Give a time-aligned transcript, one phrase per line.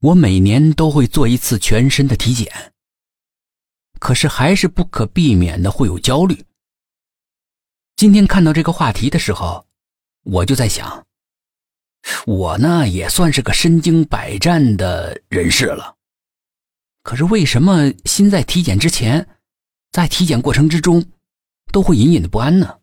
[0.00, 2.72] 我每年都会做一次全身的体检，
[3.98, 6.44] 可是还是不可避免的会有焦虑。
[7.96, 9.66] 今天看到这个话题的时候，
[10.22, 11.04] 我就在想，
[12.26, 15.96] 我呢也算是个身经百战的人士了，
[17.02, 19.28] 可是为什么心在体检之前，
[19.90, 21.04] 在体检过程之中，
[21.72, 22.78] 都会隐隐的不安呢？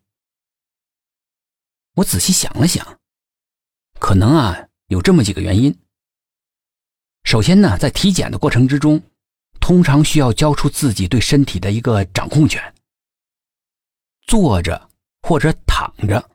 [1.94, 3.00] 我仔细想了想，
[4.02, 5.80] 可能啊有这么几个原因。
[7.26, 9.02] 首先呢，在体检的过程之中，
[9.60, 12.62] 通常需要交出自己对身体的一个掌控权。
[14.28, 14.90] 坐着
[15.24, 16.30] 或者躺着，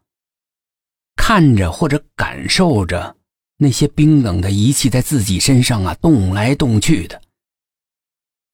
[1.16, 3.16] 看着或者感受着
[3.56, 7.22] 那些冰冷的仪器在自己身上啊动来动去的，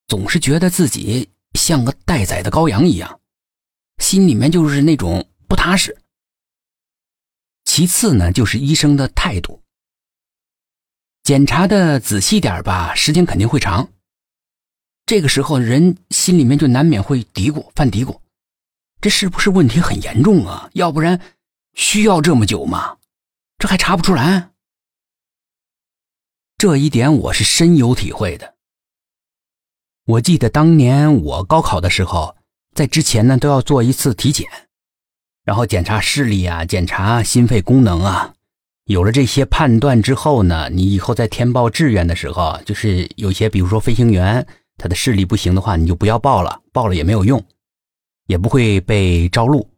[0.07, 3.19] 总是觉得自己像个待宰的羔羊一样，
[3.99, 5.97] 心里面就是那种不踏实。
[7.65, 9.63] 其次呢，就是医生的态度。
[11.27, 13.89] 检查的仔细点吧，时间肯定会长。
[15.07, 18.21] 这个时候，人心里面就难免会嘀咕、犯嘀咕：
[19.01, 20.71] 这是不是问题很严重啊？
[20.75, 21.21] 要不然
[21.75, 22.99] 需要这么久吗？
[23.59, 24.51] 这还查不出来？
[26.59, 28.55] 这一点我是深有体会的。
[30.05, 32.37] 我记得当年我高考的时候，
[32.73, 34.49] 在之前呢都要做一次体检，
[35.43, 38.36] 然后检查视力啊，检查心肺功能啊。
[38.87, 44.47] 有了这些判断之后呢，你以后在填报志愿的时候，就是有些，比如说飞行员，
[44.79, 47.45] 他的视力不行的话，你就不要报了，报了也没有用，
[48.27, 49.69] 也不会被招录。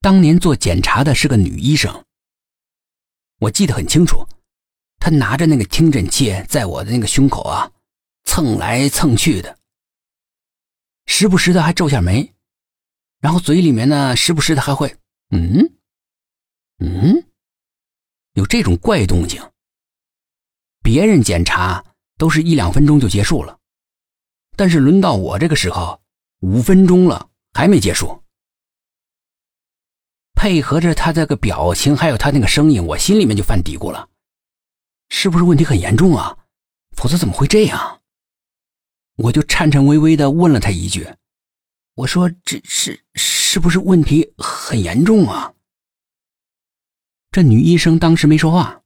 [0.00, 2.04] 当年做检查的是个女医生，
[3.38, 4.26] 我记得很清楚，
[4.98, 7.70] 她拿着那个听诊器在我的那个胸口啊
[8.24, 9.56] 蹭来蹭去的，
[11.06, 12.34] 时不时的还皱下眉，
[13.20, 14.96] 然后嘴里面呢时不时的还会
[15.30, 15.70] 嗯
[16.80, 17.24] 嗯。
[18.38, 19.42] 有这种怪动静，
[20.80, 21.84] 别人检查
[22.16, 23.58] 都是一两分钟就结束了，
[24.54, 26.00] 但是轮到我这个时候，
[26.38, 28.22] 五分钟了还没结束。
[30.36, 34.08] 配合着他这个表情，还有他那个声音，我心里面就犯嘀咕了：
[35.08, 36.38] 是不是问题很严重啊？
[36.96, 38.02] 否则怎么会这样？
[39.16, 41.12] 我就颤颤巍巍的问了他一句
[41.96, 45.52] ：“我说这是是不是问题很严重啊？”
[47.38, 48.82] 这女医生当时没说话，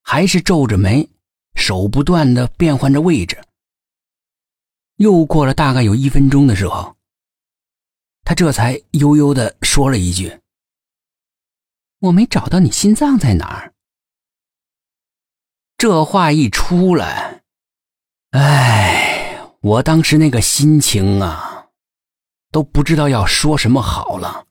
[0.00, 1.06] 还是皱着眉，
[1.54, 3.38] 手不断的变换着位置。
[4.96, 6.96] 又过了大概有一分钟的时候，
[8.24, 10.40] 她这才悠悠的说了一句
[12.00, 13.74] ：“我没找到你心脏在哪儿。”
[15.76, 17.42] 这话一出来，
[18.30, 21.66] 哎，我当时那个心情啊，
[22.50, 24.46] 都不知道要说什么好了。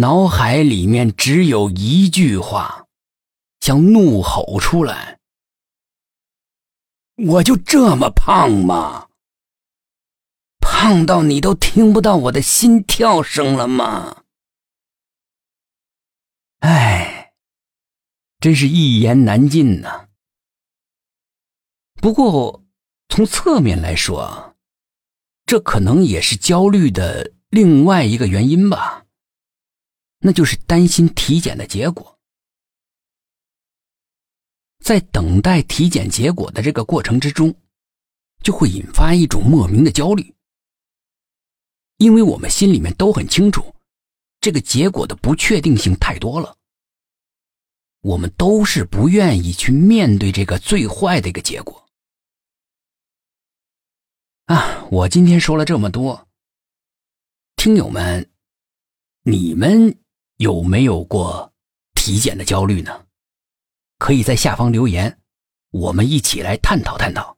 [0.00, 2.86] 脑海里面只有一句话，
[3.60, 5.20] 想怒吼出来
[7.28, 9.08] ：“我就这么胖吗？
[10.58, 14.22] 胖到你都听不到我的心跳声了吗？”
[16.60, 17.34] 哎，
[18.38, 20.08] 真是一言难尽呐。
[21.96, 22.64] 不过
[23.10, 24.56] 从侧面来说，
[25.44, 29.04] 这可能也是焦虑的另外一个原因吧。
[30.22, 32.18] 那就是担心体检的结果，
[34.84, 37.54] 在等待体检结果的这个过程之中，
[38.42, 40.34] 就会引发一种莫名的焦虑，
[41.96, 43.74] 因为我们心里面都很清楚，
[44.42, 46.54] 这个结果的不确定性太多了，
[48.02, 51.88] 我们都是不愿意去面对这个最坏的一个结果。
[54.44, 56.28] 啊，我今天说了这么多，
[57.56, 58.30] 听友们，
[59.22, 59.96] 你们。
[60.40, 61.52] 有没有过
[61.92, 63.04] 体检的焦虑呢？
[63.98, 65.20] 可以在下方留言，
[65.70, 67.36] 我们一起来探讨探讨。